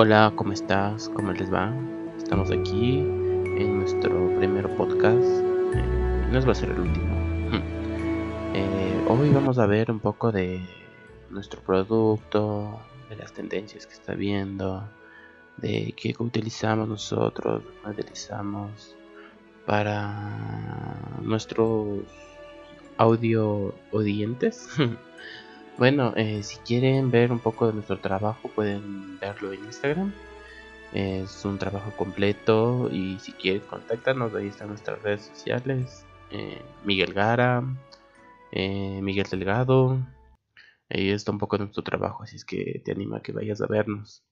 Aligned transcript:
Hola, 0.00 0.32
¿cómo 0.36 0.52
estás? 0.52 1.08
¿Cómo 1.08 1.32
les 1.32 1.52
va? 1.52 1.74
Estamos 2.18 2.52
aquí 2.52 2.98
en 2.98 3.80
nuestro 3.80 4.32
primer 4.38 4.68
podcast. 4.76 5.26
Eh, 5.74 6.28
no 6.30 6.40
va 6.46 6.52
a 6.52 6.54
ser 6.54 6.70
el 6.70 6.78
último. 6.78 7.16
Eh, 8.54 9.04
hoy 9.08 9.28
vamos 9.30 9.58
a 9.58 9.66
ver 9.66 9.90
un 9.90 9.98
poco 9.98 10.30
de 10.30 10.60
nuestro 11.30 11.60
producto, 11.62 12.78
de 13.10 13.16
las 13.16 13.32
tendencias 13.32 13.88
que 13.88 13.94
está 13.94 14.14
viendo, 14.14 14.88
de 15.56 15.92
qué 15.96 16.14
utilizamos 16.20 16.88
nosotros, 16.88 17.64
utilizamos 17.84 18.94
para 19.66 20.30
nuestros 21.22 22.04
audio 22.98 23.74
odientes. 23.90 24.68
Bueno, 25.78 26.12
eh, 26.16 26.42
si 26.42 26.56
quieren 26.58 27.12
ver 27.12 27.30
un 27.30 27.38
poco 27.38 27.68
de 27.68 27.72
nuestro 27.72 28.00
trabajo 28.00 28.48
pueden 28.48 29.16
verlo 29.20 29.52
en 29.52 29.64
Instagram. 29.64 30.12
Es 30.92 31.44
un 31.44 31.56
trabajo 31.58 31.92
completo 31.96 32.88
y 32.90 33.18
si 33.20 33.32
quieren 33.32 33.62
contáctanos, 33.62 34.34
ahí 34.34 34.48
están 34.48 34.68
nuestras 34.68 35.00
redes 35.02 35.22
sociales. 35.26 36.04
Eh, 36.32 36.60
Miguel 36.84 37.14
Gara, 37.14 37.62
eh, 38.50 39.00
Miguel 39.02 39.26
Delgado. 39.30 39.98
Ahí 40.90 41.10
está 41.10 41.30
un 41.30 41.38
poco 41.38 41.56
de 41.56 41.64
nuestro 41.64 41.84
trabajo, 41.84 42.24
así 42.24 42.36
es 42.36 42.44
que 42.44 42.82
te 42.84 42.92
anima 42.92 43.18
a 43.18 43.22
que 43.22 43.32
vayas 43.32 43.60
a 43.60 43.68
vernos. 43.68 44.24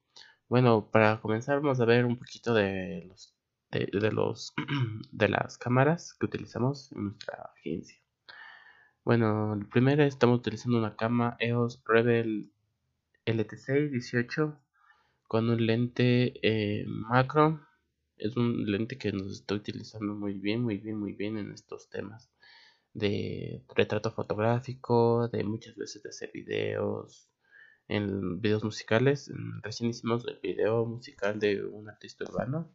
Bueno, 0.48 0.90
para 0.90 1.20
comenzar 1.20 1.60
vamos 1.60 1.80
a 1.80 1.84
ver 1.84 2.06
un 2.06 2.18
poquito 2.18 2.54
de 2.54 3.04
los 3.08 3.36
de 3.70 4.12
los 4.12 4.52
de 5.12 5.28
las 5.28 5.58
cámaras 5.58 6.14
que 6.14 6.26
utilizamos 6.26 6.90
en 6.92 7.04
nuestra 7.04 7.52
agencia. 7.56 8.05
Bueno, 9.06 9.54
el 9.54 9.66
primero 9.68 10.02
estamos 10.02 10.40
utilizando 10.40 10.78
una 10.78 10.96
cama 10.96 11.36
EOS 11.38 11.80
Rebel 11.86 12.50
LT6 13.24 13.90
18 13.90 14.58
con 15.28 15.48
un 15.48 15.64
lente 15.64 16.34
eh, 16.42 16.84
macro. 16.88 17.64
Es 18.16 18.36
un 18.36 18.68
lente 18.68 18.98
que 18.98 19.12
nos 19.12 19.30
está 19.30 19.54
utilizando 19.54 20.16
muy 20.16 20.32
bien, 20.40 20.60
muy 20.60 20.78
bien, 20.78 20.98
muy 20.98 21.12
bien 21.12 21.38
en 21.38 21.52
estos 21.52 21.88
temas 21.88 22.32
de 22.94 23.62
retrato 23.76 24.10
fotográfico, 24.10 25.28
de 25.28 25.44
muchas 25.44 25.76
veces 25.76 26.02
de 26.02 26.08
hacer 26.08 26.32
videos, 26.34 27.30
en 27.86 28.40
videos 28.40 28.64
musicales. 28.64 29.30
Recién 29.62 29.90
hicimos 29.90 30.26
el 30.26 30.40
video 30.42 30.84
musical 30.84 31.38
de 31.38 31.64
un 31.64 31.88
artista 31.88 32.24
urbano 32.24 32.74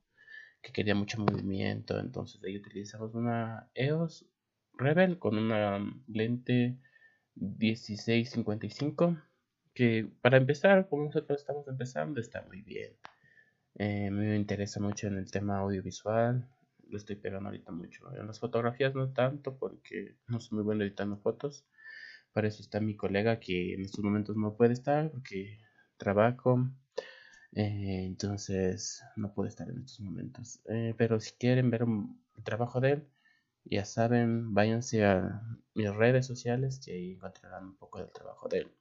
que 0.61 0.71
quería 0.71 0.95
mucho 0.95 1.19
movimiento, 1.19 1.99
entonces 1.99 2.41
ahí 2.45 2.55
utilizamos 2.55 3.15
una 3.15 3.69
EOS 3.73 4.30
Rebel 4.81 5.19
con 5.19 5.37
una 5.37 5.79
lente 6.07 6.77
1655 7.35 9.17
que 9.73 10.07
para 10.21 10.37
empezar, 10.37 10.89
como 10.89 11.05
nosotros 11.05 11.39
estamos 11.39 11.67
empezando, 11.67 12.19
está 12.19 12.41
muy 12.43 12.61
bien. 12.61 12.93
Eh, 13.75 14.09
me 14.11 14.35
interesa 14.35 14.79
mucho 14.79 15.07
en 15.07 15.17
el 15.17 15.31
tema 15.31 15.59
audiovisual, 15.59 16.47
lo 16.89 16.97
estoy 16.97 17.15
pegando 17.15 17.49
ahorita 17.49 17.71
mucho. 17.71 18.13
En 18.15 18.27
las 18.27 18.39
fotografías 18.39 18.93
no 18.95 19.13
tanto 19.13 19.57
porque 19.57 20.17
no 20.27 20.39
soy 20.39 20.57
muy 20.57 20.65
bueno 20.65 20.83
editando 20.83 21.17
fotos. 21.17 21.65
Para 22.33 22.47
eso 22.47 22.61
está 22.61 22.79
mi 22.79 22.95
colega 22.95 23.39
que 23.39 23.73
en 23.73 23.81
estos 23.81 24.03
momentos 24.03 24.35
no 24.35 24.55
puede 24.55 24.73
estar 24.73 25.09
porque 25.11 25.59
trabajo. 25.97 26.69
Eh, 27.53 28.05
entonces 28.05 29.03
no 29.15 29.33
puede 29.33 29.49
estar 29.49 29.69
en 29.69 29.79
estos 29.79 29.99
momentos. 30.01 30.61
Eh, 30.65 30.93
pero 30.97 31.19
si 31.19 31.31
quieren 31.33 31.69
ver 31.69 31.83
el 31.83 32.43
trabajo 32.43 32.81
de 32.81 32.91
él, 32.91 33.07
ya 33.65 33.85
saben, 33.85 34.53
váyanse 34.53 35.05
a 35.05 35.41
mis 35.73 35.93
redes 35.93 36.25
sociales 36.25 36.79
que 36.83 36.93
ahí 36.93 37.11
encontrarán 37.13 37.65
un 37.65 37.75
poco 37.75 37.99
del 37.99 38.11
trabajo 38.11 38.47
de 38.49 38.59
él. 38.59 38.71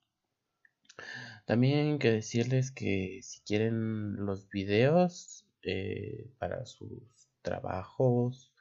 También 1.47 1.98
que 1.98 2.11
decirles 2.12 2.70
que 2.70 3.20
si 3.23 3.41
quieren 3.41 4.25
los 4.25 4.48
videos 4.51 5.46
eh, 5.63 6.30
para 6.39 6.64
sus 6.67 7.02
trabajos, 7.42 8.52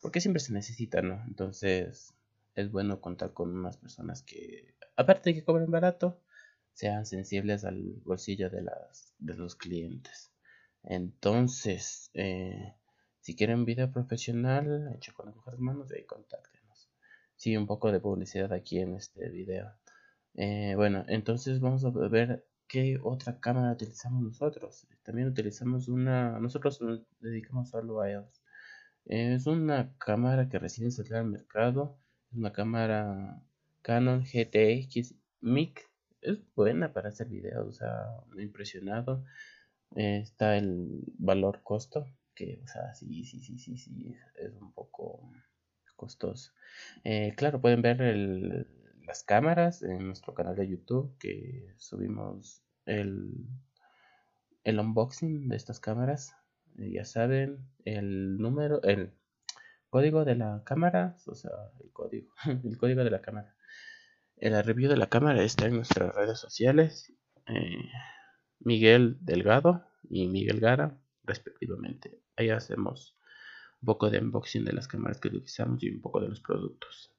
porque 0.00 0.20
siempre 0.20 0.40
se 0.40 0.52
necesita, 0.52 1.02
¿no? 1.02 1.22
Entonces 1.26 2.14
es 2.54 2.70
bueno 2.70 3.00
contar 3.00 3.32
con 3.32 3.56
unas 3.56 3.76
personas 3.76 4.22
que, 4.22 4.74
aparte 4.96 5.30
de 5.30 5.34
que 5.34 5.44
cobren 5.44 5.70
barato, 5.70 6.20
sean 6.72 7.06
sensibles 7.06 7.64
al 7.64 7.82
bolsillo 8.04 8.50
de, 8.50 8.62
las, 8.62 9.14
de 9.18 9.34
los 9.34 9.54
clientes. 9.54 10.32
Entonces, 10.82 12.10
eh, 12.14 12.74
si 13.24 13.34
quieren 13.34 13.64
video 13.64 13.90
profesional 13.90 14.92
hecho 14.94 15.14
con 15.14 15.24
las 15.24 15.34
mejores 15.34 15.58
manos, 15.58 15.90
ahí 15.90 16.04
contáctenos. 16.04 16.90
Sí, 17.36 17.56
un 17.56 17.66
poco 17.66 17.90
de 17.90 17.98
publicidad 17.98 18.52
aquí 18.52 18.80
en 18.80 18.96
este 18.96 19.30
video. 19.30 19.72
Eh, 20.34 20.74
bueno, 20.76 21.06
entonces 21.08 21.58
vamos 21.58 21.86
a 21.86 21.90
ver 21.90 22.44
qué 22.68 22.98
otra 23.02 23.40
cámara 23.40 23.72
utilizamos 23.72 24.22
nosotros. 24.22 24.86
También 25.02 25.28
utilizamos 25.28 25.88
una, 25.88 26.38
nosotros 26.38 26.82
nos 26.82 27.00
dedicamos 27.18 27.70
solo 27.70 28.02
a 28.02 28.10
ellos. 28.10 28.42
Es 29.06 29.46
una 29.46 29.96
cámara 29.96 30.50
que 30.50 30.58
recién 30.58 30.92
salió 30.92 31.16
al 31.16 31.24
mercado. 31.24 31.98
Es 32.30 32.36
una 32.36 32.52
cámara 32.52 33.42
Canon 33.80 34.24
GTX 34.24 35.14
MIC. 35.40 35.80
Es 36.20 36.40
buena 36.54 36.92
para 36.92 37.08
hacer 37.08 37.28
videos, 37.28 37.68
o 37.68 37.72
sea, 37.72 38.04
impresionado. 38.36 39.24
Eh, 39.96 40.18
está 40.18 40.58
el 40.58 41.04
valor 41.16 41.62
costo 41.62 42.06
que, 42.34 42.60
o 42.64 42.68
sea, 42.68 42.94
sí, 42.94 43.24
sí, 43.24 43.40
sí, 43.40 43.58
sí, 43.58 43.76
sí, 43.76 44.16
es 44.36 44.52
un 44.60 44.72
poco 44.72 45.30
costoso. 45.96 46.52
Eh, 47.04 47.34
claro, 47.36 47.60
pueden 47.60 47.82
ver 47.82 48.68
las 49.06 49.22
cámaras 49.22 49.82
en 49.82 50.06
nuestro 50.06 50.34
canal 50.34 50.56
de 50.56 50.68
YouTube 50.68 51.16
que 51.18 51.74
subimos 51.78 52.62
el, 52.86 53.46
el 54.64 54.78
unboxing 54.80 55.48
de 55.48 55.56
estas 55.56 55.80
cámaras. 55.80 56.34
Eh, 56.78 56.90
ya 56.92 57.04
saben, 57.04 57.68
el 57.84 58.38
número, 58.38 58.82
el 58.82 59.14
código 59.88 60.24
de 60.24 60.34
la 60.34 60.62
cámara, 60.64 61.16
o 61.26 61.34
sea, 61.34 61.52
el 61.80 61.90
código, 61.92 62.32
el 62.64 62.76
código 62.78 63.04
de 63.04 63.10
la 63.10 63.20
cámara. 63.20 63.54
La 64.36 64.62
review 64.62 64.90
de 64.90 64.96
la 64.96 65.06
cámara 65.06 65.42
está 65.42 65.66
en 65.66 65.76
nuestras 65.76 66.14
redes 66.14 66.38
sociales. 66.38 67.12
Eh, 67.46 67.88
Miguel 68.58 69.16
Delgado 69.20 69.86
y 70.08 70.26
Miguel 70.28 70.60
Gara, 70.60 70.98
respectivamente 71.24 72.20
ahí 72.36 72.50
hacemos 72.50 73.16
un 73.80 73.86
poco 73.86 74.10
de 74.10 74.18
unboxing 74.18 74.64
de 74.64 74.72
las 74.72 74.88
cámaras 74.88 75.20
que 75.20 75.28
utilizamos 75.28 75.82
y 75.82 75.90
un 75.90 76.00
poco 76.00 76.20
de 76.20 76.28
los 76.28 76.40
productos. 76.40 77.12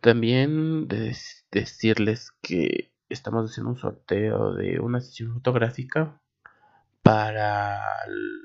También 0.00 0.88
decirles 1.50 2.32
que 2.42 2.92
estamos 3.08 3.50
haciendo 3.50 3.70
un 3.70 3.76
sorteo 3.76 4.54
de 4.54 4.80
una 4.80 5.00
sesión 5.00 5.34
fotográfica 5.34 6.20
para 7.02 7.80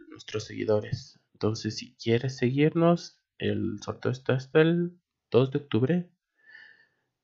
nuestros 0.09 0.45
seguidores. 0.45 1.19
Entonces, 1.33 1.77
si 1.77 1.95
quieres 1.95 2.37
seguirnos, 2.37 3.21
el 3.37 3.79
sorteo 3.81 4.11
está 4.11 4.33
hasta 4.33 4.61
el 4.61 4.97
2 5.31 5.51
de 5.51 5.57
octubre. 5.57 6.09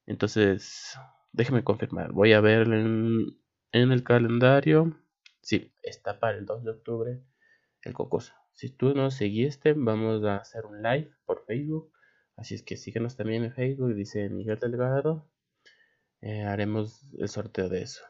Entonces, 0.05 0.97
déjeme 1.31 1.63
confirmar. 1.63 2.11
Voy 2.11 2.33
a 2.33 2.41
ver 2.41 2.67
en, 2.73 3.39
en 3.71 3.91
el 3.91 4.03
calendario. 4.03 4.95
Sí, 5.41 5.73
está 5.81 6.19
para 6.19 6.37
el 6.37 6.45
2 6.45 6.63
de 6.63 6.71
octubre 6.71 7.21
el 7.83 7.93
cocoso. 7.93 8.33
Si 8.53 8.69
tú 8.69 8.93
nos 8.93 9.15
seguiste, 9.15 9.73
vamos 9.73 10.23
a 10.23 10.37
hacer 10.37 10.65
un 10.65 10.81
live 10.83 11.11
por 11.25 11.45
Facebook. 11.45 11.91
Así 12.35 12.55
es 12.55 12.63
que 12.63 12.77
síguenos 12.77 13.15
también 13.15 13.43
en 13.43 13.53
Facebook, 13.53 13.93
dice 13.95 14.29
Miguel 14.29 14.59
Delgado. 14.59 15.27
Eh, 16.21 16.43
haremos 16.43 17.03
el 17.17 17.27
sorteo 17.29 17.69
de 17.69 17.81
eso. 17.81 18.03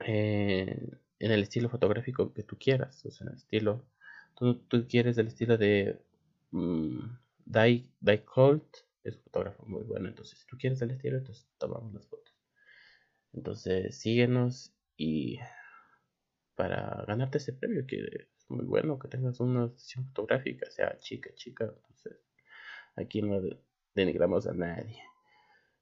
Eh, 0.00 0.90
en 1.18 1.30
el 1.30 1.42
estilo 1.42 1.68
fotográfico 1.68 2.32
que 2.32 2.42
tú 2.42 2.56
quieras. 2.58 3.04
O 3.04 3.10
sea, 3.10 3.26
el 3.28 3.36
estilo. 3.36 3.84
Tú, 4.34 4.86
quieres 4.88 5.18
el 5.18 5.26
estilo 5.26 5.58
de 5.58 6.00
um, 6.52 7.18
Die, 7.44 8.24
Colt. 8.24 8.64
Es 9.04 9.16
un 9.16 9.22
fotógrafo 9.22 9.66
muy 9.66 9.82
bueno. 9.82 10.08
Entonces, 10.08 10.38
si 10.38 10.46
tú 10.46 10.56
quieres 10.56 10.80
el 10.80 10.92
estilo, 10.92 11.18
entonces 11.18 11.46
tomamos 11.58 11.92
las 11.92 12.06
fotos. 12.06 12.34
Entonces, 13.32 13.96
síguenos 13.98 14.72
y 14.96 15.38
para 16.60 17.04
ganarte 17.06 17.38
ese 17.38 17.54
premio 17.54 17.86
que 17.86 18.28
muy 18.50 18.66
bueno 18.66 18.98
que 18.98 19.08
tengas 19.08 19.40
una 19.40 19.70
sesión 19.78 20.04
fotográfica, 20.08 20.70
sea 20.70 20.98
chica, 20.98 21.30
chica. 21.34 21.64
Entonces, 21.64 22.20
aquí 22.96 23.22
no 23.22 23.40
denigramos 23.94 24.46
a 24.46 24.52
nadie. 24.52 25.02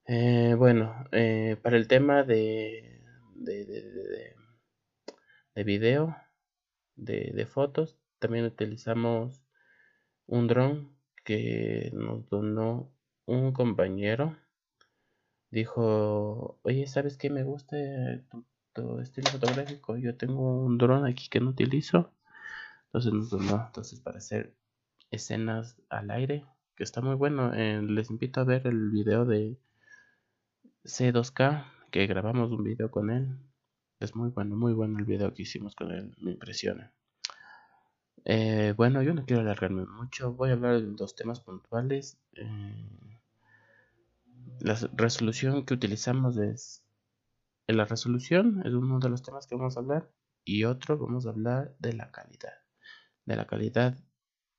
Eh, 0.06 0.54
bueno, 0.56 1.04
eh, 1.10 1.56
para 1.60 1.76
el 1.76 1.88
tema 1.88 2.22
de, 2.22 3.02
de, 3.34 3.64
de, 3.64 4.36
de 5.56 5.64
video, 5.64 6.16
de, 6.94 7.44
fotos, 7.46 7.98
también 8.20 8.44
utilizamos 8.44 9.42
un 10.26 10.46
dron 10.46 10.96
que 11.24 11.90
nos 11.92 12.28
donó 12.28 12.94
un 13.26 13.52
compañero. 13.52 14.36
Dijo, 15.50 16.60
oye, 16.62 16.86
¿sabes 16.86 17.16
qué 17.16 17.30
me 17.30 17.42
gusta 17.42 17.76
tu, 18.30 18.46
estilo 19.00 19.30
fotográfico? 19.30 19.96
Yo 19.96 20.16
tengo 20.16 20.64
un 20.64 20.78
dron 20.78 21.06
aquí 21.06 21.28
que 21.28 21.40
no 21.40 21.50
utilizo 21.50 22.12
entonces 22.92 23.32
Entonces 23.32 24.00
para 24.00 24.18
hacer 24.18 24.54
escenas 25.10 25.76
al 25.90 26.10
aire, 26.10 26.44
que 26.76 26.84
está 26.84 27.00
muy 27.00 27.14
bueno. 27.14 27.52
Eh, 27.54 27.82
les 27.82 28.10
invito 28.10 28.40
a 28.40 28.44
ver 28.44 28.66
el 28.66 28.90
video 28.90 29.24
de 29.24 29.58
C2K, 30.84 31.64
que 31.90 32.06
grabamos 32.06 32.50
un 32.50 32.64
video 32.64 32.90
con 32.90 33.10
él. 33.10 33.38
Es 34.00 34.14
muy 34.14 34.30
bueno, 34.30 34.56
muy 34.56 34.72
bueno 34.72 34.98
el 34.98 35.04
video 35.04 35.34
que 35.34 35.42
hicimos 35.42 35.74
con 35.74 35.90
él, 35.90 36.14
me 36.18 36.32
impresiona. 36.32 36.92
Eh, 38.24 38.74
bueno, 38.76 39.02
yo 39.02 39.14
no 39.14 39.24
quiero 39.24 39.42
alargarme 39.42 39.84
mucho, 39.86 40.32
voy 40.32 40.50
a 40.50 40.52
hablar 40.54 40.80
de 40.80 40.86
dos 40.92 41.14
temas 41.14 41.40
puntuales. 41.40 42.18
Eh, 42.34 43.08
la 44.60 44.74
resolución 44.94 45.64
que 45.64 45.74
utilizamos 45.74 46.36
es... 46.36 46.84
En 47.68 47.76
la 47.76 47.84
resolución 47.84 48.62
es 48.64 48.72
uno 48.72 48.98
de 48.98 49.10
los 49.10 49.22
temas 49.22 49.46
que 49.46 49.54
vamos 49.54 49.76
a 49.76 49.80
hablar 49.80 50.10
y 50.42 50.64
otro 50.64 50.96
vamos 50.96 51.26
a 51.26 51.30
hablar 51.30 51.76
de 51.78 51.92
la 51.92 52.10
calidad. 52.10 52.54
De 53.26 53.36
la 53.36 53.46
calidad 53.46 53.94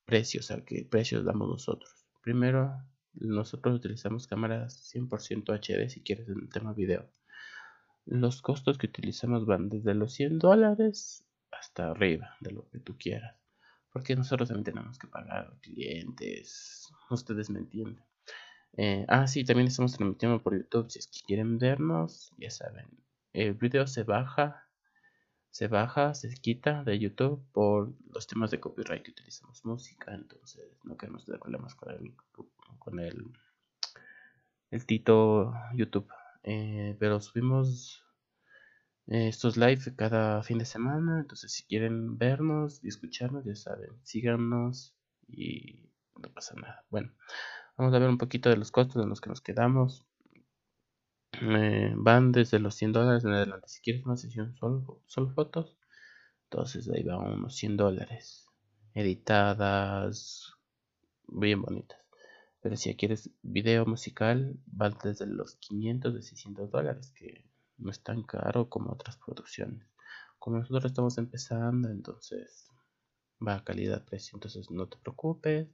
precios, 0.06 0.52
al 0.52 0.64
que 0.64 0.86
precios 0.86 1.26
damos 1.26 1.50
nosotros. 1.50 2.06
Primero, 2.22 2.72
nosotros 3.14 3.76
utilizamos 3.76 4.28
cámaras 4.28 4.94
100% 4.94 5.52
HD 5.52 5.90
si 5.90 6.04
quieres 6.04 6.30
en 6.30 6.38
el 6.40 6.50
tema 6.50 6.74
video. 6.74 7.12
Los 8.06 8.44
costos 8.44 8.78
que 8.78 8.86
utilizamos 8.86 9.48
van 9.48 9.70
desde 9.70 9.96
los 9.96 10.14
100 10.14 10.38
dólares 10.38 11.26
hasta 11.52 11.90
arriba 11.90 12.38
de 12.42 12.52
lo 12.52 12.70
que 12.70 12.80
tú 12.80 12.96
quieras. 12.96 13.36
Porque 13.92 14.16
nosotros 14.16 14.50
también 14.50 14.66
tenemos 14.66 15.00
que 15.00 15.08
pagar 15.08 15.58
clientes. 15.62 16.88
Ustedes 17.10 17.50
me 17.50 17.58
entienden. 17.58 18.09
Eh, 18.78 19.06
ah, 19.08 19.28
sí, 19.28 19.44
también 19.44 19.68
estamos 19.68 19.94
transmitiendo 19.94 20.42
por 20.42 20.58
YouTube. 20.58 20.90
Si 20.90 21.00
es 21.00 21.08
que 21.08 21.20
quieren 21.26 21.58
vernos, 21.58 22.32
ya 22.38 22.50
saben. 22.50 22.88
El 23.34 23.54
video 23.54 23.88
se 23.88 24.04
baja 24.04 24.70
se 25.52 25.68
baja, 25.68 26.14
se 26.14 26.34
quita 26.36 26.84
de 26.84 27.00
YouTube 27.00 27.44
por 27.52 27.94
los 28.14 28.28
temas 28.28 28.52
de 28.52 28.60
copyright 28.60 29.04
que 29.04 29.12
utilizamos 29.12 29.66
música, 29.66 30.14
entonces 30.14 30.64
no 30.84 30.96
queremos 30.96 31.26
tener 31.26 31.40
problemas 31.40 31.76
con 31.76 31.92
el, 31.92 32.16
con 32.78 33.00
el, 33.00 33.34
el 34.72 34.86
Tito 34.86 35.54
YouTube. 35.74 36.08
Eh, 36.44 36.96
pero 37.00 37.20
subimos 37.20 38.06
eh, 39.08 39.28
estos 39.28 39.58
live 39.58 39.96
cada 39.96 40.44
fin 40.44 40.60
de 40.60 40.66
semana, 40.66 41.20
entonces 41.20 41.52
si 41.52 41.64
quieren 41.64 42.18
vernos 42.18 42.84
y 42.84 42.88
escucharnos, 42.88 43.44
ya 43.44 43.56
saben, 43.56 43.90
síganos 44.04 44.96
y 45.28 45.90
no 46.16 46.32
pasa 46.32 46.56
nada. 46.56 46.86
Bueno, 46.90 47.12
vamos 47.80 47.94
a 47.94 48.00
ver 48.00 48.10
un 48.10 48.18
poquito 48.18 48.50
de 48.50 48.58
los 48.58 48.72
costos 48.72 49.02
en 49.02 49.10
los 49.10 49.22
que 49.22 49.30
nos 49.30 49.40
quedamos. 49.40 50.06
Van 51.96 52.32
desde 52.34 52.60
los 52.60 52.76
100 52.76 52.92
dólares 52.92 53.24
en 53.24 53.32
adelante. 53.32 53.70
Si 53.70 53.82
quieres 53.82 54.06
una 54.06 54.18
sesión 54.18 54.54
solo, 54.58 55.02
fotos, 55.34 55.78
entonces 56.44 56.90
ahí 56.90 57.04
van 57.04 57.22
unos 57.22 57.56
100 57.56 57.78
dólares. 57.78 58.48
Editadas, 58.94 60.56
bien 61.28 61.62
bonitas. 61.62 62.00
Pero 62.60 62.76
si 62.76 62.94
quieres 62.98 63.30
video 63.42 63.86
musical, 63.86 64.60
van 64.66 64.98
desde 65.02 65.26
los 65.26 65.56
500 65.56 66.14
de 66.14 66.22
600 66.22 66.72
dólares, 66.72 67.14
que 67.16 67.46
no 67.78 67.92
es 67.92 68.04
tan 68.04 68.24
caro 68.24 68.68
como 68.68 68.92
otras 68.92 69.16
producciones. 69.16 69.88
Como 70.38 70.58
nosotros 70.58 70.92
estamos 70.92 71.18
empezando, 71.18 71.88
entonces 71.90 72.68
va 73.46 73.56
a 73.56 73.64
calidad-precio. 73.64 74.36
Entonces 74.36 74.70
no 74.70 74.90
te 74.90 74.98
preocupes 74.98 75.70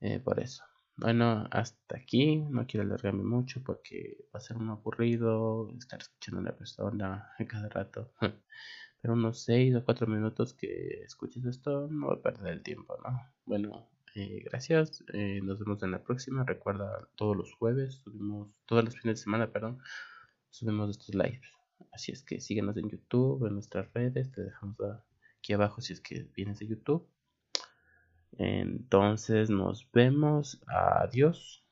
eh, 0.00 0.18
por 0.18 0.40
eso. 0.40 0.64
Bueno, 0.96 1.46
hasta 1.50 1.96
aquí. 1.96 2.36
No 2.36 2.66
quiero 2.66 2.84
alargarme 2.86 3.24
mucho 3.24 3.62
porque 3.64 4.18
va 4.34 4.38
a 4.38 4.40
ser 4.40 4.56
un 4.56 4.68
aburrido 4.70 5.70
estar 5.78 6.00
escuchando 6.00 6.38
a 6.38 6.42
una 6.42 6.56
persona 6.56 7.28
cada 7.48 7.68
rato. 7.68 8.12
Pero 9.00 9.14
unos 9.14 9.42
6 9.42 9.74
o 9.76 9.84
4 9.84 10.06
minutos 10.06 10.54
que 10.54 11.02
escuches 11.04 11.44
esto 11.44 11.88
no 11.90 12.08
va 12.08 12.14
a 12.14 12.22
perder 12.22 12.52
el 12.52 12.62
tiempo, 12.62 12.96
¿no? 13.04 13.20
Bueno, 13.46 13.90
eh, 14.14 14.42
gracias. 14.44 15.02
Eh, 15.12 15.40
nos 15.42 15.58
vemos 15.58 15.82
en 15.82 15.90
la 15.90 16.02
próxima. 16.02 16.44
Recuerda, 16.44 17.08
todos 17.16 17.36
los 17.36 17.52
jueves 17.54 17.96
subimos, 17.96 18.54
todos 18.66 18.84
los 18.84 18.96
fines 18.96 19.18
de 19.18 19.24
semana, 19.24 19.50
perdón, 19.50 19.78
subimos 20.50 20.90
estos 20.90 21.14
lives. 21.14 21.50
Así 21.92 22.12
es 22.12 22.22
que 22.22 22.40
síguenos 22.40 22.76
en 22.76 22.88
YouTube, 22.88 23.46
en 23.46 23.54
nuestras 23.54 23.92
redes. 23.92 24.30
Te 24.30 24.42
dejamos 24.42 24.76
aquí 25.38 25.52
abajo 25.52 25.80
si 25.80 25.94
es 25.94 26.00
que 26.00 26.28
vienes 26.36 26.58
de 26.60 26.68
YouTube. 26.68 27.08
Entonces 28.38 29.50
nos 29.50 29.88
vemos. 29.92 30.60
Adiós. 30.66 31.62